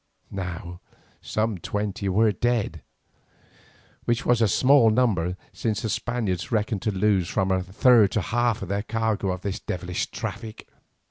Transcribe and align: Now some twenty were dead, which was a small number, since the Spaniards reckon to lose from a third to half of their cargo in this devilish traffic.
Now 0.33 0.81
some 1.21 1.59
twenty 1.59 2.09
were 2.09 2.31
dead, 2.31 2.81
which 4.05 4.25
was 4.25 4.41
a 4.41 4.47
small 4.47 4.89
number, 4.89 5.37
since 5.53 5.83
the 5.83 5.89
Spaniards 5.89 6.51
reckon 6.51 6.79
to 6.79 6.89
lose 6.91 7.27
from 7.29 7.51
a 7.51 7.61
third 7.61 8.09
to 8.13 8.21
half 8.21 8.63
of 8.63 8.69
their 8.69 8.81
cargo 8.81 9.31
in 9.31 9.39
this 9.43 9.59
devilish 9.59 10.09
traffic. 10.09 10.67